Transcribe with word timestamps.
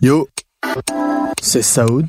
Yo, 0.00 0.26
c'est 1.42 1.60
Saoud. 1.60 2.06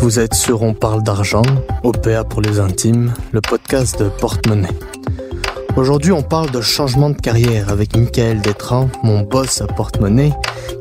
Vous 0.00 0.18
êtes 0.18 0.34
sur 0.34 0.62
On 0.62 0.74
parle 0.74 1.04
d'argent, 1.04 1.44
OPA 1.84 2.24
pour 2.24 2.40
les 2.40 2.58
intimes, 2.58 3.14
le 3.30 3.40
podcast 3.40 4.02
de 4.02 4.08
Porte-Monnaie. 4.08 4.68
Aujourd'hui, 5.76 6.10
on 6.10 6.22
parle 6.22 6.50
de 6.50 6.60
changement 6.60 7.10
de 7.10 7.20
carrière 7.20 7.68
avec 7.68 7.96
Michael 7.96 8.40
Détran, 8.40 8.88
mon 9.04 9.20
boss 9.20 9.60
à 9.60 9.68
Porte-Monnaie, 9.68 10.32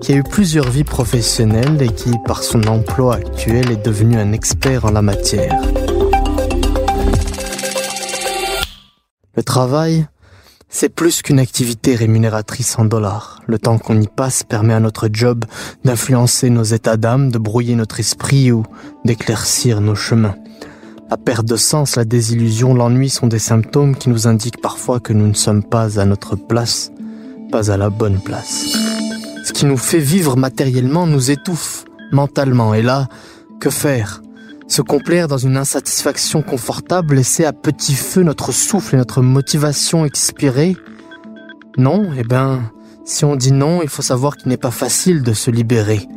qui 0.01 0.13
a 0.13 0.15
eu 0.15 0.23
plusieurs 0.23 0.67
vies 0.67 0.83
professionnelles 0.83 1.79
et 1.79 1.89
qui, 1.89 2.11
par 2.25 2.41
son 2.41 2.63
emploi 2.63 3.17
actuel, 3.17 3.69
est 3.69 3.85
devenu 3.85 4.17
un 4.17 4.31
expert 4.31 4.85
en 4.85 4.91
la 4.91 5.03
matière. 5.03 5.61
Le 9.35 9.43
travail, 9.43 10.07
c'est 10.67 10.89
plus 10.89 11.21
qu'une 11.21 11.39
activité 11.39 11.95
rémunératrice 11.95 12.77
en 12.77 12.83
dollars. 12.83 13.41
Le 13.47 13.57
temps 13.57 13.77
qu'on 13.77 14.01
y 14.01 14.07
passe 14.07 14.43
permet 14.43 14.73
à 14.73 14.81
notre 14.81 15.07
job 15.11 15.45
d'influencer 15.85 16.49
nos 16.49 16.63
états 16.63 16.97
d'âme, 16.97 17.31
de 17.31 17.37
brouiller 17.37 17.75
notre 17.75 18.01
esprit 18.01 18.51
ou 18.51 18.63
d'éclaircir 19.05 19.79
nos 19.79 19.95
chemins. 19.95 20.35
La 21.09 21.15
perte 21.15 21.45
de 21.45 21.55
sens, 21.55 21.95
la 21.95 22.03
désillusion, 22.03 22.73
l'ennui 22.73 23.09
sont 23.09 23.27
des 23.27 23.39
symptômes 23.39 23.95
qui 23.95 24.09
nous 24.09 24.27
indiquent 24.27 24.61
parfois 24.61 24.99
que 24.99 25.13
nous 25.13 25.27
ne 25.27 25.33
sommes 25.33 25.63
pas 25.63 25.97
à 25.99 26.05
notre 26.05 26.35
place, 26.35 26.91
pas 27.51 27.71
à 27.71 27.77
la 27.77 27.89
bonne 27.89 28.19
place. 28.19 28.75
Ce 29.45 29.53
qui 29.53 29.65
nous 29.65 29.77
fait 29.77 29.99
vivre 29.99 30.35
matériellement 30.35 31.07
nous 31.07 31.31
étouffe 31.31 31.85
mentalement. 32.11 32.73
Et 32.73 32.81
là, 32.81 33.07
que 33.61 33.69
faire? 33.69 34.21
Se 34.71 34.81
complaire 34.81 35.27
dans 35.27 35.37
une 35.37 35.57
insatisfaction 35.57 36.41
confortable, 36.41 37.15
laisser 37.15 37.43
à 37.43 37.51
petit 37.51 37.93
feu 37.93 38.23
notre 38.23 38.53
souffle 38.53 38.95
et 38.95 38.97
notre 38.97 39.21
motivation 39.21 40.05
expirer? 40.05 40.77
Non, 41.77 42.11
eh 42.17 42.23
ben, 42.23 42.71
si 43.03 43.25
on 43.25 43.35
dit 43.35 43.51
non, 43.51 43.81
il 43.81 43.89
faut 43.89 44.01
savoir 44.01 44.37
qu'il 44.37 44.47
n'est 44.47 44.55
pas 44.55 44.71
facile 44.71 45.23
de 45.23 45.33
se 45.33 45.51
libérer. 45.51 46.07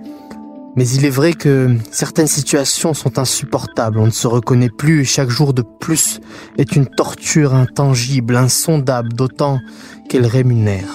Mais 0.76 0.88
il 0.88 1.04
est 1.04 1.10
vrai 1.10 1.32
que 1.32 1.76
certaines 1.90 2.28
situations 2.28 2.94
sont 2.94 3.18
insupportables, 3.18 3.98
on 3.98 4.06
ne 4.06 4.12
se 4.12 4.28
reconnaît 4.28 4.70
plus 4.70 5.00
et 5.00 5.04
chaque 5.04 5.30
jour 5.30 5.52
de 5.52 5.62
plus 5.62 6.20
est 6.56 6.76
une 6.76 6.86
torture 6.86 7.54
intangible, 7.54 8.36
insondable, 8.36 9.12
d'autant 9.14 9.58
qu'elle 10.08 10.26
rémunère. 10.26 10.86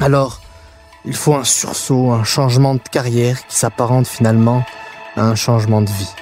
Alors, 0.00 0.42
il 1.06 1.16
faut 1.16 1.34
un 1.34 1.44
sursaut, 1.44 2.10
un 2.10 2.24
changement 2.24 2.74
de 2.74 2.82
carrière 2.92 3.46
qui 3.46 3.56
s'apparente 3.56 4.06
finalement 4.06 4.64
à 5.16 5.22
un 5.22 5.34
changement 5.34 5.80
de 5.80 5.88
vie. 5.88 6.14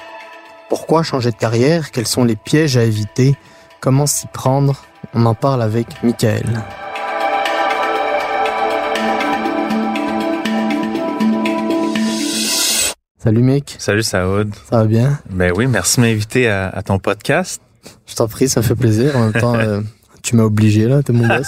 Pourquoi 0.68 1.04
changer 1.04 1.30
de 1.30 1.36
carrière? 1.36 1.92
Quels 1.92 2.08
sont 2.08 2.24
les 2.24 2.34
pièges 2.34 2.76
à 2.76 2.82
éviter? 2.82 3.36
Comment 3.80 4.06
s'y 4.06 4.26
prendre? 4.26 4.84
On 5.14 5.24
en 5.24 5.34
parle 5.34 5.62
avec 5.62 5.86
Michael. 6.02 6.44
Salut 13.16 13.42
mec. 13.42 13.76
Salut 13.78 14.02
Saoud. 14.02 14.52
Ça 14.68 14.78
va 14.78 14.84
bien? 14.86 15.20
Ben 15.30 15.52
oui, 15.54 15.68
merci 15.68 16.00
de 16.00 16.06
m'inviter 16.06 16.48
à, 16.48 16.82
ton 16.84 16.98
podcast. 16.98 17.62
Je 18.06 18.16
t'en 18.16 18.26
prie, 18.26 18.48
ça 18.48 18.60
me 18.60 18.64
fait 18.66 18.74
plaisir. 18.74 19.16
En 19.16 19.24
même 19.30 19.40
temps, 19.40 19.54
euh, 19.58 19.80
tu 20.24 20.34
m'as 20.34 20.42
obligé 20.42 20.88
là, 20.88 21.00
t'es 21.04 21.12
mon 21.12 21.28
boss. 21.28 21.46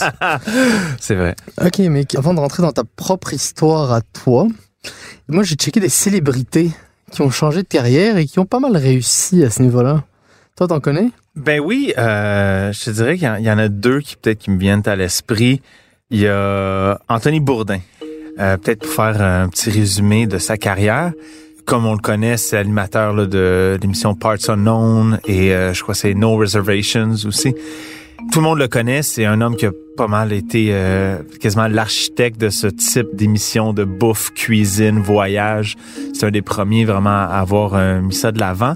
C'est 1.00 1.16
vrai. 1.16 1.34
Ok 1.60 1.78
mec, 1.80 2.14
avant 2.14 2.34
de 2.34 2.40
rentrer 2.40 2.62
dans 2.62 2.72
ta 2.72 2.84
propre 2.84 3.34
histoire 3.34 3.92
à 3.92 4.00
toi, 4.00 4.46
moi 5.26 5.42
j'ai 5.42 5.56
checké 5.56 5.80
des 5.80 5.88
célébrités 5.88 6.70
qui 7.10 7.22
ont 7.22 7.30
changé 7.30 7.62
de 7.62 7.68
carrière 7.68 8.16
et 8.16 8.26
qui 8.26 8.38
ont 8.38 8.46
pas 8.46 8.60
mal 8.60 8.76
réussi 8.76 9.44
à 9.44 9.50
ce 9.50 9.62
niveau-là. 9.62 10.04
Toi, 10.56 10.66
t'en 10.66 10.80
connais? 10.80 11.10
Ben 11.36 11.60
oui, 11.60 11.92
euh, 11.96 12.72
je 12.72 12.84
te 12.84 12.90
dirais 12.90 13.16
qu'il 13.16 13.28
y, 13.40 13.50
en 13.50 13.58
a 13.58 13.68
deux 13.68 14.00
qui 14.00 14.16
peut-être 14.16 14.38
qui 14.38 14.50
me 14.50 14.58
viennent 14.58 14.82
à 14.86 14.96
l'esprit. 14.96 15.62
Il 16.10 16.20
y 16.20 16.26
a 16.26 16.98
Anthony 17.08 17.38
Bourdin. 17.38 17.78
Euh, 18.40 18.56
peut-être 18.56 18.80
pour 18.80 18.92
faire 18.92 19.20
un 19.22 19.48
petit 19.48 19.70
résumé 19.70 20.26
de 20.26 20.38
sa 20.38 20.56
carrière. 20.56 21.12
Comme 21.64 21.86
on 21.86 21.92
le 21.92 22.00
connaît, 22.00 22.36
c'est 22.36 22.56
animateur 22.56 23.14
de 23.28 23.78
l'émission 23.82 24.14
Parts 24.14 24.48
Unknown 24.48 25.20
et 25.26 25.52
euh, 25.52 25.74
je 25.74 25.82
crois 25.82 25.94
c'est 25.94 26.14
No 26.14 26.36
Reservations 26.36 27.12
aussi. 27.26 27.54
Tout 28.32 28.40
le 28.40 28.44
monde 28.44 28.58
le 28.58 28.68
connaît, 28.68 29.02
c'est 29.02 29.24
un 29.24 29.40
homme 29.40 29.56
qui 29.56 29.66
a 29.66 29.70
pas 29.96 30.08
mal 30.08 30.32
été 30.32 30.68
euh, 30.72 31.18
quasiment 31.40 31.66
l'architecte 31.68 32.40
de 32.40 32.50
ce 32.50 32.66
type 32.66 33.08
d'émission 33.14 33.72
de 33.72 33.84
bouffe, 33.84 34.32
cuisine, 34.34 34.98
voyage. 34.98 35.76
C'est 36.14 36.26
un 36.26 36.30
des 36.30 36.42
premiers 36.42 36.84
vraiment 36.84 37.10
à 37.10 37.38
avoir 37.40 37.74
euh, 37.74 38.00
mis 38.00 38.14
ça 38.14 38.32
de 38.32 38.38
l'avant. 38.40 38.74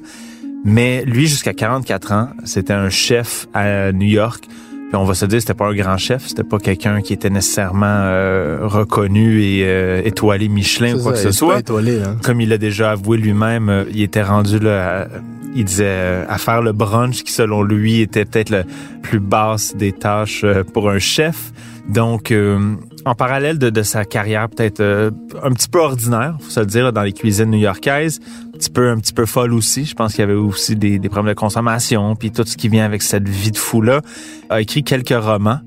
Mais 0.64 1.04
lui, 1.04 1.26
jusqu'à 1.26 1.52
44 1.54 2.12
ans, 2.12 2.28
c'était 2.44 2.72
un 2.72 2.88
chef 2.88 3.46
à 3.52 3.90
New 3.92 4.06
York. 4.08 4.44
Puis 4.46 4.96
on 4.96 5.04
va 5.04 5.14
se 5.14 5.26
dire, 5.26 5.40
c'était 5.40 5.54
pas 5.54 5.66
un 5.66 5.74
grand 5.74 5.96
chef, 5.96 6.26
c'était 6.28 6.44
pas 6.44 6.58
quelqu'un 6.58 7.00
qui 7.02 7.12
était 7.12 7.30
nécessairement 7.30 7.86
euh, 7.86 8.58
reconnu 8.62 9.42
et 9.42 10.06
étoilé 10.06 10.48
Michelin 10.48 10.94
ou 10.94 11.02
quoi 11.02 11.12
que 11.12 11.18
ce 11.18 11.30
soit. 11.32 11.56
hein. 12.02 12.16
Comme 12.22 12.40
il 12.40 12.52
a 12.52 12.58
déjà 12.58 12.92
avoué 12.92 13.16
lui-même, 13.18 13.86
il 13.90 14.02
était 14.02 14.22
rendu 14.22 14.58
là. 14.58 15.08
Il 15.54 15.64
disait 15.64 16.24
à 16.28 16.38
faire 16.38 16.62
le 16.62 16.72
brunch 16.72 17.22
qui, 17.22 17.32
selon 17.32 17.62
lui, 17.62 18.00
était 18.00 18.24
peut-être 18.24 18.50
le 18.50 18.64
plus 19.02 19.20
basse 19.20 19.74
des 19.76 19.92
tâches 19.92 20.44
pour 20.72 20.90
un 20.90 20.98
chef. 20.98 21.52
Donc, 21.88 22.30
euh, 22.30 22.76
en 23.04 23.14
parallèle 23.14 23.58
de, 23.58 23.68
de 23.68 23.82
sa 23.82 24.04
carrière 24.04 24.48
peut-être 24.48 24.80
euh, 24.80 25.10
un 25.42 25.52
petit 25.52 25.68
peu 25.68 25.80
ordinaire, 25.80 26.36
faut 26.40 26.50
se 26.50 26.60
le 26.60 26.66
dire, 26.66 26.92
dans 26.92 27.02
les 27.02 27.12
cuisines 27.12 27.50
new-yorkaises, 27.50 28.20
un 28.54 28.58
petit 28.58 28.70
peu 28.70 28.88
un 28.90 28.98
petit 28.98 29.12
peu 29.12 29.26
folle 29.26 29.52
aussi. 29.52 29.84
Je 29.84 29.94
pense 29.94 30.12
qu'il 30.12 30.20
y 30.20 30.24
avait 30.24 30.34
aussi 30.34 30.76
des, 30.76 30.98
des, 30.98 31.08
problèmes 31.08 31.34
de 31.34 31.38
consommation, 31.38 32.14
puis 32.14 32.30
tout 32.30 32.44
ce 32.46 32.56
qui 32.56 32.68
vient 32.68 32.84
avec 32.84 33.02
cette 33.02 33.28
vie 33.28 33.50
de 33.50 33.56
fou-là. 33.56 34.00
A 34.48 34.60
écrit 34.60 34.84
quelques 34.84 35.08
romans 35.08 35.60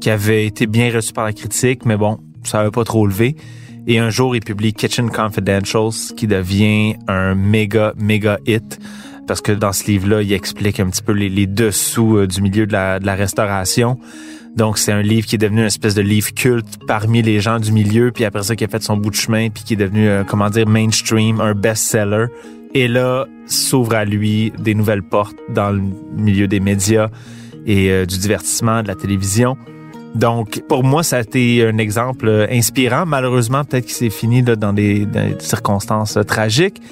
qui 0.00 0.10
avaient 0.10 0.46
été 0.46 0.66
bien 0.66 0.92
reçus 0.92 1.12
par 1.12 1.24
la 1.24 1.32
critique, 1.32 1.86
mais 1.86 1.96
bon, 1.96 2.18
ça 2.44 2.58
n'avait 2.58 2.70
pas 2.70 2.84
trop 2.84 3.06
levé. 3.06 3.36
Et 3.86 3.98
un 3.98 4.10
jour, 4.10 4.36
il 4.36 4.42
publie 4.42 4.74
Kitchen 4.74 5.10
Confidentials, 5.10 6.14
qui 6.16 6.26
devient 6.26 6.96
un 7.08 7.34
méga, 7.34 7.94
méga 7.96 8.38
hit 8.46 8.78
parce 9.32 9.40
que 9.40 9.52
dans 9.52 9.72
ce 9.72 9.86
livre-là, 9.86 10.20
il 10.20 10.30
explique 10.34 10.78
un 10.78 10.90
petit 10.90 11.00
peu 11.00 11.12
les, 11.12 11.46
dessous 11.46 12.18
euh, 12.18 12.26
du 12.26 12.42
milieu 12.42 12.66
de 12.66 12.72
la, 12.74 13.14
restauration. 13.14 13.98
Donc, 14.56 14.76
c'est 14.76 14.92
un 14.92 15.00
livre 15.00 15.26
qui 15.26 15.36
est 15.36 15.38
devenu 15.38 15.60
une 15.60 15.68
espèce 15.68 15.94
de 15.94 16.02
livre 16.02 16.34
culte 16.34 16.66
parmi 16.86 17.22
les 17.22 17.40
gens 17.40 17.58
du 17.58 17.72
milieu, 17.72 18.10
puis 18.12 18.26
après 18.26 18.42
ça, 18.42 18.54
qui 18.56 18.64
a 18.64 18.68
fait 18.68 18.82
son 18.82 18.98
bout 18.98 19.08
de 19.08 19.14
chemin, 19.14 19.48
puis 19.48 19.64
qui 19.64 19.72
est 19.72 19.78
devenu, 19.78 20.06
euh, 20.06 20.22
comment 20.22 20.50
dire, 20.50 20.68
mainstream, 20.68 21.40
un 21.40 21.54
best-seller. 21.54 22.26
Et 22.74 22.88
là, 22.88 23.24
s'ouvre 23.46 23.94
à 23.94 24.04
lui 24.04 24.52
des 24.58 24.74
nouvelles 24.74 25.02
portes 25.02 25.38
dans 25.48 25.70
le 25.70 25.80
milieu 26.14 26.46
des 26.46 26.60
médias 26.60 27.08
et 27.64 27.90
euh, 27.90 28.04
du 28.04 28.18
divertissement, 28.18 28.82
de 28.82 28.88
la 28.88 28.96
télévision. 28.96 29.56
Donc, 30.14 30.62
pour 30.68 30.84
moi, 30.84 31.02
ça 31.02 31.16
a 31.16 31.20
été 31.20 31.64
un 31.66 31.78
exemple 31.78 32.28
inspirant. 32.50 33.06
Malheureusement, 33.06 33.64
peut-être 33.64 33.86
qu'il 33.86 33.94
s'est 33.94 34.10
fini 34.10 34.42
dans, 34.42 34.74
des, 34.74 35.08
circonstances 35.38 36.18
tragiques. 36.26 36.82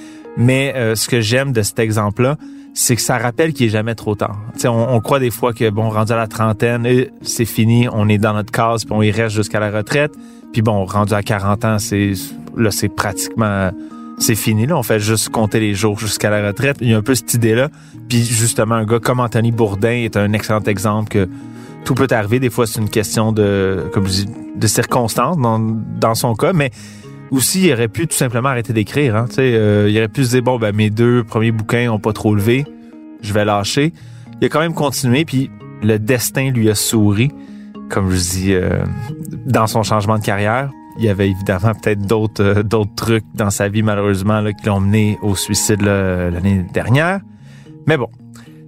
Mais 0.40 0.72
euh, 0.74 0.94
ce 0.94 1.08
que 1.08 1.20
j'aime 1.20 1.52
de 1.52 1.62
cet 1.62 1.78
exemple-là, 1.78 2.36
c'est 2.72 2.96
que 2.96 3.02
ça 3.02 3.18
rappelle 3.18 3.52
qu'il 3.52 3.66
est 3.66 3.70
jamais 3.70 3.94
trop 3.94 4.14
tard. 4.14 4.38
On, 4.64 4.68
on, 4.68 5.00
croit 5.00 5.18
des 5.18 5.30
fois 5.30 5.52
que 5.52 5.68
bon, 5.68 5.90
rendu 5.90 6.12
à 6.12 6.16
la 6.16 6.28
trentaine, 6.28 6.88
c'est 7.20 7.44
fini, 7.44 7.88
on 7.92 8.08
est 8.08 8.18
dans 8.18 8.32
notre 8.32 8.50
case, 8.50 8.84
puis 8.84 8.94
on 8.96 9.02
y 9.02 9.10
reste 9.10 9.36
jusqu'à 9.36 9.60
la 9.60 9.70
retraite. 9.70 10.12
Puis 10.52 10.62
bon, 10.62 10.84
rendu 10.86 11.12
à 11.12 11.22
40 11.22 11.64
ans, 11.64 11.78
c'est 11.78 12.12
là, 12.56 12.70
c'est 12.70 12.88
pratiquement 12.88 13.70
c'est 14.18 14.34
fini 14.34 14.66
là. 14.66 14.76
On 14.76 14.82
fait 14.82 15.00
juste 15.00 15.30
compter 15.30 15.60
les 15.60 15.74
jours 15.74 15.98
jusqu'à 15.98 16.30
la 16.30 16.46
retraite. 16.46 16.76
Il 16.80 16.88
y 16.88 16.94
a 16.94 16.98
un 16.98 17.02
peu 17.02 17.14
cette 17.14 17.34
idée-là. 17.34 17.68
Puis 18.08 18.22
justement, 18.24 18.76
un 18.76 18.84
gars 18.84 19.00
comme 19.00 19.20
Anthony 19.20 19.50
Bourdin 19.50 20.04
est 20.04 20.16
un 20.16 20.32
excellent 20.32 20.62
exemple 20.62 21.08
que 21.08 21.28
tout 21.84 21.94
peut 21.94 22.06
arriver. 22.10 22.38
Des 22.38 22.50
fois, 22.50 22.66
c'est 22.66 22.80
une 22.80 22.90
question 22.90 23.32
de, 23.32 23.88
comme 23.92 24.06
de 24.54 24.66
circonstances 24.66 25.38
dans, 25.38 25.58
dans 25.58 26.14
son 26.14 26.34
cas, 26.34 26.52
mais 26.52 26.70
aussi, 27.30 27.66
il 27.66 27.72
aurait 27.72 27.88
pu 27.88 28.06
tout 28.06 28.16
simplement 28.16 28.48
arrêter 28.48 28.72
d'écrire. 28.72 29.16
Hein, 29.16 29.26
euh, 29.38 29.86
il 29.88 29.96
aurait 29.98 30.08
pu 30.08 30.24
se 30.24 30.30
dire, 30.30 30.42
bon, 30.42 30.58
ben, 30.58 30.74
mes 30.74 30.90
deux 30.90 31.24
premiers 31.24 31.52
bouquins 31.52 31.90
ont 31.90 31.98
pas 31.98 32.12
trop 32.12 32.34
levé, 32.34 32.64
je 33.22 33.32
vais 33.32 33.44
lâcher. 33.44 33.92
Il 34.40 34.46
a 34.46 34.48
quand 34.48 34.60
même 34.60 34.74
continué, 34.74 35.24
puis 35.24 35.50
le 35.82 35.98
destin 35.98 36.50
lui 36.50 36.70
a 36.70 36.74
souri, 36.74 37.30
comme 37.88 38.10
je 38.10 38.18
dis, 38.18 38.54
euh, 38.54 38.84
dans 39.46 39.66
son 39.66 39.82
changement 39.82 40.18
de 40.18 40.24
carrière. 40.24 40.70
Il 40.98 41.04
y 41.04 41.08
avait 41.08 41.30
évidemment 41.30 41.72
peut-être 41.74 42.06
d'autres 42.06 42.42
euh, 42.42 42.62
d'autres 42.62 42.94
trucs 42.94 43.24
dans 43.34 43.50
sa 43.50 43.68
vie, 43.68 43.82
malheureusement, 43.82 44.40
là, 44.40 44.52
qui 44.52 44.66
l'ont 44.66 44.80
mené 44.80 45.18
au 45.22 45.34
suicide 45.34 45.82
l'année 45.82 46.64
dernière. 46.72 47.20
Mais 47.86 47.96
bon, 47.96 48.08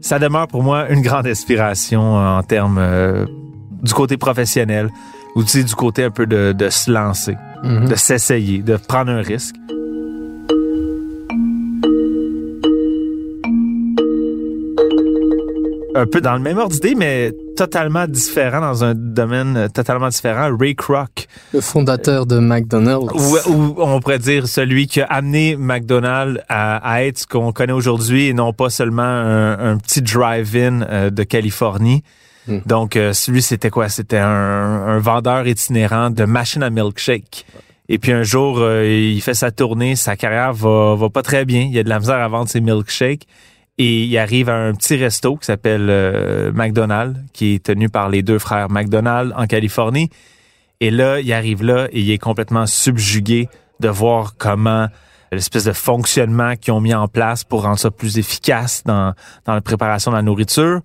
ça 0.00 0.18
demeure 0.18 0.48
pour 0.48 0.62
moi 0.62 0.88
une 0.90 1.02
grande 1.02 1.26
inspiration 1.26 2.16
en 2.16 2.42
termes 2.42 2.78
euh, 2.78 3.26
du 3.82 3.92
côté 3.92 4.16
professionnel 4.16 4.88
ou 5.34 5.42
du 5.42 5.74
côté 5.74 6.04
un 6.04 6.10
peu 6.10 6.26
de, 6.26 6.52
de 6.52 6.68
se 6.68 6.90
lancer 6.90 7.34
mm 7.62 7.68
-hmm. 7.68 7.88
de 7.88 7.94
s'essayer, 7.94 8.62
de 8.62 8.76
prendre 8.76 9.10
un 9.10 9.22
risque. 9.22 9.56
Un 15.94 16.06
peu 16.06 16.22
dans 16.22 16.34
le 16.34 16.40
même 16.40 16.56
ordre 16.56 16.72
d'idée, 16.72 16.94
mais 16.96 17.32
totalement 17.54 18.06
différent, 18.06 18.60
dans 18.60 18.82
un 18.82 18.94
domaine 18.94 19.68
totalement 19.74 20.08
différent, 20.08 20.48
Ray 20.58 20.74
Kroc. 20.74 21.28
Le 21.52 21.60
fondateur 21.60 22.24
de 22.24 22.38
McDonald's. 22.38 23.12
Ou, 23.46 23.74
on 23.76 24.00
pourrait 24.00 24.18
dire 24.18 24.48
celui 24.48 24.86
qui 24.86 25.02
a 25.02 25.06
amené 25.06 25.56
McDonald's 25.56 26.40
à, 26.48 27.04
être 27.04 27.18
ce 27.18 27.26
qu'on 27.26 27.52
connaît 27.52 27.72
aujourd'hui 27.72 28.28
et 28.28 28.32
non 28.32 28.54
pas 28.54 28.70
seulement 28.70 29.02
un, 29.02 29.76
petit 29.76 30.00
drive-in 30.00 30.82
euh, 30.82 31.10
de 31.10 31.22
Californie. 31.24 32.02
Hmm. 32.46 32.58
Donc, 32.66 32.96
euh, 32.96 33.12
celui, 33.12 33.42
c'était 33.42 33.70
quoi? 33.70 33.88
C'était 33.88 34.18
un, 34.18 34.98
vendeur 34.98 35.46
itinérant 35.46 36.10
de 36.10 36.24
machines 36.24 36.62
à 36.62 36.70
milkshake. 36.70 37.46
Et 37.88 37.98
puis 37.98 38.12
un 38.12 38.22
jour, 38.22 38.58
euh, 38.58 38.86
il 38.86 39.20
fait 39.20 39.34
sa 39.34 39.50
tournée, 39.50 39.96
sa 39.96 40.16
carrière 40.16 40.52
va, 40.52 40.94
va 40.94 41.10
pas 41.10 41.22
très 41.22 41.44
bien. 41.44 41.68
Il 41.70 41.78
a 41.78 41.82
de 41.82 41.88
la 41.88 41.98
misère 41.98 42.16
à 42.16 42.28
vendre 42.28 42.48
ses 42.48 42.60
milkshakes. 42.60 43.26
Et 43.78 44.04
il 44.04 44.18
arrive 44.18 44.48
à 44.48 44.56
un 44.56 44.74
petit 44.74 44.96
resto 44.96 45.36
qui 45.36 45.46
s'appelle 45.46 45.88
euh, 45.88 46.52
McDonald's, 46.52 47.18
qui 47.32 47.54
est 47.54 47.64
tenu 47.64 47.88
par 47.88 48.08
les 48.10 48.22
deux 48.22 48.38
frères 48.38 48.70
McDonald's 48.70 49.34
en 49.36 49.46
Californie. 49.46 50.10
Et 50.80 50.90
là, 50.90 51.20
il 51.20 51.32
arrive 51.32 51.62
là 51.62 51.88
et 51.90 52.00
il 52.00 52.10
est 52.10 52.18
complètement 52.18 52.66
subjugué 52.66 53.48
de 53.80 53.88
voir 53.88 54.34
comment 54.36 54.88
l'espèce 55.30 55.64
de 55.64 55.72
fonctionnement 55.72 56.56
qu'ils 56.56 56.74
ont 56.74 56.80
mis 56.80 56.94
en 56.94 57.08
place 57.08 57.44
pour 57.44 57.62
rendre 57.62 57.78
ça 57.78 57.90
plus 57.90 58.18
efficace 58.18 58.82
dans 58.84 59.14
la 59.46 59.60
préparation 59.62 60.10
de 60.10 60.16
la 60.16 60.22
nourriture. 60.22 60.80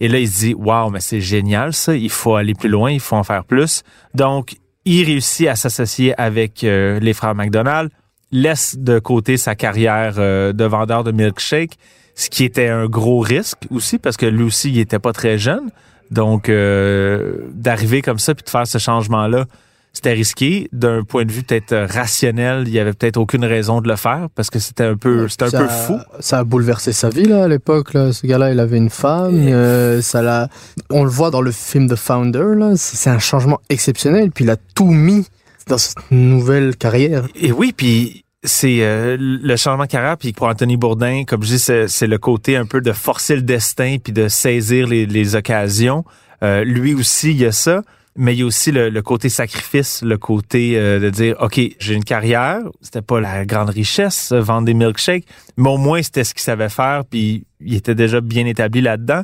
Et 0.00 0.08
là, 0.08 0.18
il 0.18 0.28
se 0.28 0.38
dit, 0.38 0.54
waouh, 0.54 0.90
mais 0.90 1.00
c'est 1.00 1.20
génial 1.20 1.72
ça, 1.72 1.94
il 1.94 2.10
faut 2.10 2.34
aller 2.34 2.54
plus 2.54 2.68
loin, 2.68 2.90
il 2.90 3.00
faut 3.00 3.16
en 3.16 3.22
faire 3.22 3.44
plus. 3.44 3.82
Donc, 4.14 4.56
il 4.84 5.04
réussit 5.04 5.46
à 5.48 5.54
s'associer 5.56 6.18
avec 6.20 6.64
euh, 6.64 6.98
les 7.00 7.12
frères 7.12 7.34
McDonald, 7.34 7.90
laisse 8.32 8.76
de 8.78 8.98
côté 8.98 9.36
sa 9.36 9.54
carrière 9.54 10.14
euh, 10.18 10.52
de 10.52 10.64
vendeur 10.64 11.04
de 11.04 11.12
milkshake, 11.12 11.78
ce 12.14 12.30
qui 12.30 12.44
était 12.44 12.68
un 12.68 12.86
gros 12.86 13.20
risque 13.20 13.60
aussi 13.70 13.98
parce 13.98 14.16
que 14.16 14.26
lui 14.26 14.42
aussi, 14.42 14.70
il 14.70 14.78
était 14.78 14.98
pas 14.98 15.12
très 15.12 15.38
jeune. 15.38 15.70
Donc, 16.10 16.48
euh, 16.48 17.48
d'arriver 17.52 18.02
comme 18.02 18.18
ça 18.18 18.34
puis 18.34 18.44
de 18.44 18.50
faire 18.50 18.66
ce 18.66 18.78
changement-là, 18.78 19.46
c'était 19.92 20.12
risqué. 20.12 20.68
D'un 20.72 21.02
point 21.02 21.24
de 21.24 21.32
vue 21.32 21.42
peut-être 21.42 21.76
rationnel, 21.76 22.64
il 22.66 22.72
y 22.72 22.78
avait 22.78 22.92
peut-être 22.92 23.18
aucune 23.18 23.44
raison 23.44 23.80
de 23.80 23.88
le 23.88 23.96
faire 23.96 24.28
parce 24.34 24.50
que 24.50 24.58
c'était 24.58 24.84
un 24.84 24.96
peu, 24.96 25.28
c'était 25.28 25.54
un 25.54 25.66
peu 25.66 25.68
fou. 25.68 25.98
Ça 26.20 26.38
a 26.38 26.44
bouleversé 26.44 26.92
sa 26.92 27.10
vie 27.10 27.24
là 27.24 27.44
à 27.44 27.48
l'époque. 27.48 27.94
Là. 27.94 28.12
Ce 28.12 28.26
gars-là, 28.26 28.52
il 28.52 28.60
avait 28.60 28.78
une 28.78 28.90
femme. 28.90 29.34
Euh, 29.34 30.00
ça 30.00 30.22
l'a. 30.22 30.48
On 30.90 31.04
le 31.04 31.10
voit 31.10 31.30
dans 31.30 31.42
le 31.42 31.52
film 31.52 31.88
The 31.88 31.96
Founder. 31.96 32.54
Là, 32.56 32.72
c'est 32.76 33.10
un 33.10 33.18
changement 33.18 33.60
exceptionnel. 33.68 34.30
Puis 34.30 34.44
il 34.44 34.50
a 34.50 34.56
tout 34.74 34.86
mis 34.86 35.26
dans 35.68 35.78
cette 35.78 36.10
nouvelle 36.10 36.76
carrière. 36.76 37.26
Et 37.34 37.52
oui, 37.52 37.72
puis 37.76 38.24
c'est 38.44 38.78
euh, 38.80 39.16
le 39.20 39.56
changement 39.56 39.84
de 39.84 39.90
carrière 39.90 40.16
puis 40.16 40.32
pour 40.32 40.48
Anthony 40.48 40.76
Bourdin 40.76 41.22
comme 41.24 41.44
je 41.44 41.54
dis 41.54 41.58
c'est 41.60 42.06
le 42.08 42.18
côté 42.18 42.56
un 42.56 42.66
peu 42.66 42.80
de 42.80 42.90
forcer 42.90 43.36
le 43.36 43.42
destin 43.42 43.98
puis 44.02 44.12
de 44.12 44.26
saisir 44.26 44.88
les, 44.88 45.06
les 45.06 45.36
occasions 45.36 46.04
euh, 46.42 46.64
lui 46.64 46.92
aussi 46.92 47.30
il 47.30 47.36
y 47.36 47.46
a 47.46 47.52
ça 47.52 47.82
mais 48.16 48.34
il 48.34 48.40
y 48.40 48.42
a 48.42 48.46
aussi 48.46 48.72
le, 48.72 49.00
côté 49.00 49.28
sacrifice, 49.28 50.02
le 50.02 50.18
côté 50.18 50.76
euh, 50.76 51.00
de 51.00 51.10
dire 51.10 51.36
OK, 51.40 51.60
j'ai 51.78 51.94
une 51.94 52.04
carrière, 52.04 52.60
c'était 52.80 53.02
pas 53.02 53.20
la 53.20 53.46
grande 53.46 53.70
richesse 53.70 54.32
vendre 54.32 54.66
des 54.66 54.74
milkshakes, 54.74 55.24
mais 55.56 55.70
au 55.70 55.78
moins 55.78 56.02
c'était 56.02 56.24
ce 56.24 56.34
qu'il 56.34 56.42
savait 56.42 56.68
faire 56.68 57.04
puis 57.08 57.44
il 57.60 57.74
était 57.74 57.94
déjà 57.94 58.20
bien 58.20 58.46
établi 58.46 58.80
là-dedans. 58.80 59.22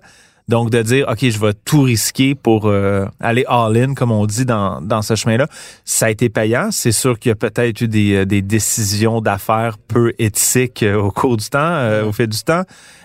Donc 0.48 0.70
de 0.70 0.80
dire 0.80 1.06
OK, 1.10 1.28
je 1.28 1.38
vais 1.38 1.52
tout 1.52 1.82
risquer 1.82 2.34
pour 2.34 2.66
euh, 2.66 3.04
aller 3.20 3.44
all-in 3.48 3.92
comme 3.92 4.10
on 4.10 4.24
dit 4.24 4.46
dans, 4.46 4.80
dans 4.80 5.02
ce 5.02 5.14
chemin-là, 5.14 5.46
ça 5.84 6.06
a 6.06 6.10
été 6.10 6.30
payant. 6.30 6.70
C'est 6.70 6.92
sûr 6.92 7.18
qu'il 7.18 7.28
y 7.28 7.32
a 7.32 7.36
peut-être 7.36 7.82
eu 7.82 7.88
des, 7.88 8.24
des 8.24 8.40
décisions 8.40 9.20
d'affaires 9.20 9.76
peu 9.76 10.14
éthiques 10.18 10.82
euh, 10.82 10.96
au 10.96 11.10
cours 11.10 11.36
du 11.36 11.50
temps, 11.50 12.02
au 12.06 12.12
fil 12.12 12.28
du 12.28 12.42
temps. 12.42 12.62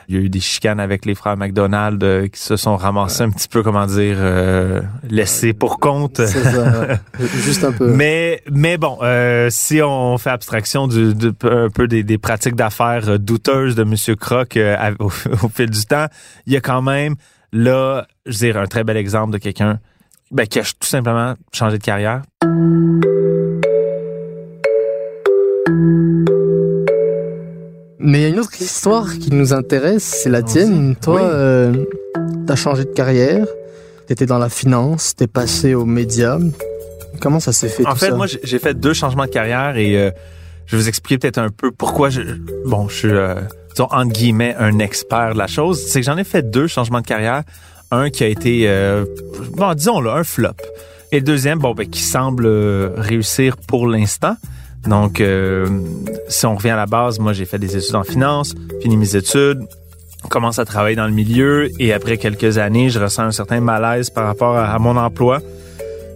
Il 0.08 0.16
y 0.16 0.18
a 0.18 0.22
eu 0.22 0.30
des 0.30 0.40
chicanes 0.40 0.80
avec 0.80 1.06
les 1.06 1.16
frères 1.16 1.38
McDonald 1.38 2.04
euh, 2.04 2.28
qui 2.28 2.40
se 2.40 2.56
sont 2.56 2.76
ramassés 2.76 3.24
un 3.24 3.30
petit 3.30 3.48
peu, 3.48 3.64
comment 3.64 3.86
dire, 3.86 4.18
euh, 4.20 4.82
laissés 5.10 5.54
pour 5.54 5.80
compte. 5.80 6.18
C'est 6.18 6.44
ça, 6.44 7.00
juste 7.20 7.64
un 7.64 7.72
peu. 7.72 7.88
Mais, 7.88 8.42
mais 8.52 8.78
bon, 8.78 8.98
euh, 9.02 9.48
si 9.50 9.82
on 9.82 10.18
fait 10.18 10.30
abstraction 10.30 10.88
du, 10.88 11.14
un 11.44 11.70
peu 11.70 11.88
des, 11.88 12.04
des 12.04 12.18
pratiques 12.18 12.56
d'affaires 12.56 13.20
douteuses 13.20 13.76
de 13.76 13.84
M. 13.84 14.16
Croc 14.18 14.58
au, 15.00 15.10
fil 15.10 15.70
du 15.70 15.86
temps, 15.86 16.08
il 16.46 16.54
y 16.54 16.58
a 16.58 16.62
quand 16.62 16.82
même 16.82 17.16
là, 17.52 18.08
je 18.26 18.32
veux 18.32 18.48
dire, 18.48 18.58
un 18.58 18.66
très 18.66 18.84
bel 18.84 18.98
exemple 18.98 19.32
de 19.32 19.38
quelqu'un 19.38 19.80
ben, 20.32 20.48
qui 20.48 20.60
a 20.60 20.64
tout 20.64 20.88
simplement 20.88 21.36
changé 21.52 21.78
de 21.78 21.84
carrière. 21.84 22.24
Mais 28.06 28.20
il 28.20 28.22
y 28.22 28.26
a 28.26 28.28
une 28.28 28.40
autre 28.40 28.62
histoire 28.62 29.18
qui 29.18 29.32
nous 29.32 29.54
intéresse, 29.54 30.04
c'est 30.04 30.30
la 30.30 30.44
tienne. 30.44 30.98
Toi, 31.02 31.22
euh, 31.22 31.86
t'as 32.46 32.58
changé 32.58 32.84
de 32.84 32.90
carrière, 32.90 33.48
t'étais 34.08 34.26
dans 34.26 34.40
la 34.40 34.50
finance, 34.50 35.16
t'es 35.16 35.28
passé 35.28 35.74
aux 35.74 35.86
médias. 35.86 36.38
Comment 37.22 37.40
ça 37.40 37.54
s'est 37.54 37.70
fait 37.70 37.88
En 37.88 37.96
fait, 37.96 38.10
ça? 38.10 38.16
moi, 38.16 38.28
j'ai 38.28 38.60
fait 38.60 38.74
deux 38.74 38.94
changements 38.94 39.24
de 39.24 39.30
carrière 39.30 39.78
et 39.78 39.98
euh, 39.98 40.12
je 40.66 40.76
vais 40.76 40.82
vous 40.82 40.90
expliquer 40.90 41.18
peut-être 41.18 41.38
un 41.38 41.50
peu 41.50 41.72
pourquoi 41.72 42.10
je, 42.10 42.22
bon, 42.66 42.90
je 42.90 42.94
suis, 42.94 43.10
euh, 43.10 43.36
disons, 43.70 43.88
entre 43.90 44.12
guillemets, 44.12 44.54
un 44.60 44.80
expert 44.80 45.34
de 45.34 45.38
la 45.38 45.48
chose. 45.48 45.82
C'est 45.88 46.02
que 46.02 46.06
j'en 46.06 46.18
ai 46.18 46.26
fait 46.26 46.50
deux 46.50 46.68
changements 46.68 47.00
de 47.00 47.08
carrière. 47.08 47.44
Un 47.90 48.10
qui 48.10 48.26
a 48.26 48.28
été, 48.28 48.68
euh, 48.68 49.06
bon, 49.56 49.74
disons 49.76 50.02
là, 50.02 50.16
un 50.16 50.26
flop. 50.26 50.50
Et 51.14 51.18
le 51.18 51.26
deuxième, 51.26 51.60
bon, 51.60 51.74
ben, 51.74 51.88
qui 51.88 52.02
semble 52.02 52.48
réussir 52.98 53.56
pour 53.56 53.88
l'instant. 53.88 54.36
Donc, 54.88 55.22
euh, 55.22 55.68
si 56.28 56.46
on 56.46 56.56
revient 56.56 56.72
à 56.72 56.76
la 56.76 56.86
base, 56.86 57.20
moi, 57.20 57.34
j'ai 57.34 57.46
fait 57.46 57.60
des 57.60 57.78
études 57.78 57.96
en 57.96 58.04
finance, 58.04 58.54
fini 58.82 58.98
mes 58.98 59.16
études, 59.16 59.66
commence 60.30 60.60
à 60.60 60.66
travailler 60.66 60.96
dans 60.96 61.06
le 61.08 61.14
milieu 61.14 61.70
et 61.80 61.94
après 61.94 62.18
quelques 62.18 62.58
années, 62.58 62.90
je 62.90 63.00
ressens 63.00 63.24
un 63.24 63.32
certain 63.32 63.60
malaise 63.60 64.10
par 64.10 64.26
rapport 64.26 64.58
à, 64.58 64.78
mon 64.80 64.98
emploi. 64.98 65.42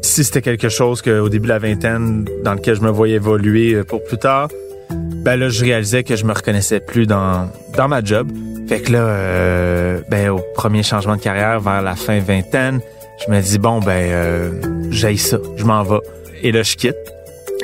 Si 0.01 0.23
c'était 0.23 0.41
quelque 0.41 0.69
chose 0.69 1.01
qu'au 1.01 1.29
début 1.29 1.47
de 1.47 1.53
la 1.53 1.59
vingtaine, 1.59 2.25
dans 2.43 2.53
lequel 2.53 2.75
je 2.75 2.81
me 2.81 2.89
voyais 2.89 3.15
évoluer 3.15 3.73
euh, 3.73 3.83
pour 3.83 4.03
plus 4.03 4.17
tard, 4.17 4.47
ben 4.89 5.35
là, 5.35 5.49
je 5.49 5.63
réalisais 5.63 6.03
que 6.03 6.15
je 6.15 6.23
me 6.23 6.33
reconnaissais 6.33 6.79
plus 6.79 7.05
dans, 7.05 7.49
dans 7.75 7.87
ma 7.87 8.01
job. 8.03 8.31
Fait 8.67 8.81
que 8.81 8.93
là, 8.93 8.99
euh, 8.99 10.01
ben, 10.09 10.29
au 10.29 10.39
premier 10.55 10.83
changement 10.83 11.15
de 11.15 11.21
carrière, 11.21 11.59
vers 11.59 11.81
la 11.81 11.95
fin 11.95 12.19
vingtaine, 12.19 12.79
je 13.25 13.31
me 13.31 13.41
dis, 13.41 13.57
bon, 13.57 13.79
ben, 13.79 13.91
euh, 13.91 14.51
j'aille 14.91 15.17
ça, 15.17 15.37
je 15.57 15.65
m'en 15.65 15.83
vais. 15.83 15.99
Et 16.43 16.51
là, 16.51 16.63
je 16.63 16.75
quitte. 16.75 16.95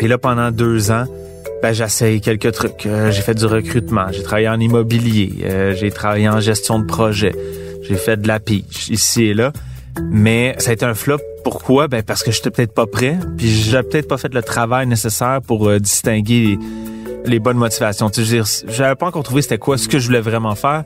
Et 0.01 0.07
là, 0.07 0.17
pendant 0.17 0.51
deux 0.51 0.91
ans, 0.91 1.05
ben, 1.61 1.71
j'essaye 1.71 2.19
quelques 2.19 2.51
trucs. 2.51 2.85
Euh, 2.85 3.11
j'ai 3.11 3.21
fait 3.21 3.35
du 3.35 3.45
recrutement, 3.45 4.07
j'ai 4.11 4.23
travaillé 4.23 4.49
en 4.49 4.59
immobilier, 4.59 5.33
euh, 5.43 5.73
j'ai 5.73 5.91
travaillé 5.91 6.27
en 6.27 6.39
gestion 6.41 6.79
de 6.79 6.85
projet, 6.85 7.33
j'ai 7.83 7.95
fait 7.95 8.17
de 8.17 8.27
la 8.27 8.39
pitch 8.39 8.89
ici 8.89 9.23
et 9.23 9.33
là. 9.33 9.53
Mais 10.11 10.55
ça 10.57 10.71
a 10.71 10.73
été 10.73 10.85
un 10.85 10.93
flop. 10.93 11.19
Pourquoi? 11.43 11.87
Ben 11.87 12.03
parce 12.03 12.23
que 12.23 12.31
j'étais 12.31 12.49
peut-être 12.49 12.73
pas 12.73 12.87
prêt, 12.87 13.17
puis 13.37 13.47
j'ai 13.47 13.81
peut-être 13.83 14.07
pas 14.07 14.17
fait 14.17 14.33
le 14.33 14.41
travail 14.41 14.87
nécessaire 14.87 15.39
pour 15.45 15.69
euh, 15.69 15.79
distinguer 15.79 16.57
les, 17.25 17.39
bonnes 17.39 17.57
motivations. 17.57 18.09
Tu 18.09 18.25
sais, 18.25 18.41
j'avais 18.67 18.95
pas 18.95 19.05
encore 19.05 19.23
trouvé 19.23 19.41
c'était 19.41 19.57
quoi 19.57 19.77
ce 19.77 19.87
que 19.87 19.99
je 19.99 20.07
voulais 20.07 20.21
vraiment 20.21 20.55
faire. 20.55 20.83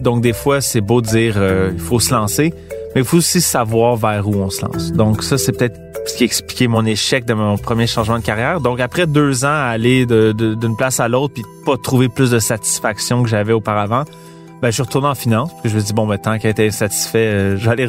Donc 0.00 0.22
des 0.22 0.32
fois, 0.32 0.60
c'est 0.60 0.80
beau 0.80 1.00
de 1.00 1.06
dire 1.06 1.36
il 1.72 1.78
faut 1.78 2.00
se 2.00 2.12
lancer, 2.12 2.52
mais 2.98 3.04
il 3.04 3.06
faut 3.06 3.18
aussi 3.18 3.40
savoir 3.40 3.94
vers 3.94 4.26
où 4.26 4.34
on 4.34 4.50
se 4.50 4.60
lance. 4.60 4.90
Donc 4.90 5.22
ça, 5.22 5.38
c'est 5.38 5.52
peut-être 5.52 5.78
ce 6.04 6.16
qui 6.16 6.24
expliquait 6.24 6.66
mon 6.66 6.84
échec 6.84 7.24
de 7.24 7.32
mon 7.32 7.56
premier 7.56 7.86
changement 7.86 8.18
de 8.18 8.24
carrière. 8.24 8.60
Donc 8.60 8.80
après 8.80 9.06
deux 9.06 9.44
ans 9.44 9.54
à 9.54 9.68
aller 9.70 10.04
d'une 10.04 10.76
place 10.76 10.98
à 10.98 11.06
l'autre 11.06 11.34
puis 11.34 11.44
pas 11.64 11.76
trouver 11.76 12.08
plus 12.08 12.32
de 12.32 12.40
satisfaction 12.40 13.22
que 13.22 13.28
j'avais 13.28 13.52
auparavant, 13.52 14.02
ben 14.60 14.70
je 14.70 14.72
suis 14.72 14.82
retourné 14.82 15.06
en 15.06 15.14
finance. 15.14 15.52
Puis 15.62 15.70
je 15.70 15.76
me 15.76 15.80
dit 15.80 15.92
bon 15.92 16.08
ben 16.08 16.18
tant 16.18 16.40
qu'elle 16.40 16.50
était 16.50 16.72
satisfait, 16.72 17.26
euh, 17.26 17.56
j'allais 17.60 17.86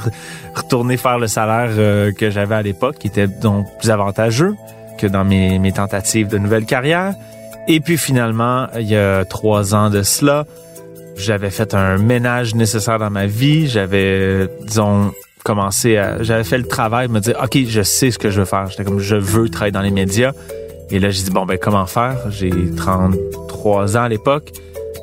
retourner 0.53 0.95
faire 0.95 1.17
le 1.17 1.25
salaire 1.25 1.71
euh, 1.71 2.11
que 2.11 2.29
j'avais 2.29 2.53
à 2.53 2.61
l'époque, 2.61 2.99
qui 2.99 3.07
était 3.07 3.27
donc 3.27 3.65
plus 3.79 3.89
avantageux 3.89 4.55
que 4.99 5.07
dans 5.07 5.25
mes, 5.25 5.57
mes 5.57 5.71
tentatives 5.71 6.27
de 6.27 6.37
nouvelle 6.37 6.65
carrière. 6.65 7.15
Et 7.67 7.79
puis 7.79 7.97
finalement, 7.97 8.67
il 8.75 8.87
y 8.87 8.95
a 8.95 9.25
trois 9.25 9.73
ans 9.73 9.89
de 9.89 10.03
cela, 10.03 10.45
j'avais 11.19 11.49
fait 11.49 11.73
un 11.73 11.97
ménage 11.97 12.55
nécessaire 12.55 12.97
dans 12.97 13.09
ma 13.09 13.25
vie. 13.25 13.67
J'avais, 13.67 14.47
disons, 14.61 15.11
commencé 15.43 15.97
à, 15.97 16.21
j'avais 16.23 16.43
fait 16.43 16.57
le 16.57 16.67
travail, 16.67 17.07
me 17.07 17.19
dire, 17.19 17.35
OK, 17.43 17.57
je 17.67 17.81
sais 17.81 18.11
ce 18.11 18.17
que 18.17 18.29
je 18.29 18.39
veux 18.39 18.45
faire. 18.45 18.67
J'étais 18.67 18.83
comme, 18.83 18.99
je 18.99 19.15
veux 19.15 19.49
travailler 19.49 19.71
dans 19.71 19.81
les 19.81 19.91
médias. 19.91 20.31
Et 20.89 20.99
là, 20.99 21.11
j'ai 21.11 21.23
dit, 21.23 21.31
bon, 21.31 21.45
ben, 21.45 21.57
comment 21.61 21.85
faire? 21.85 22.17
J'ai 22.29 22.51
33 22.75 23.97
ans 23.97 24.03
à 24.03 24.09
l'époque. 24.09 24.51